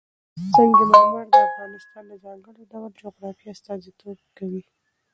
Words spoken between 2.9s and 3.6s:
جغرافیه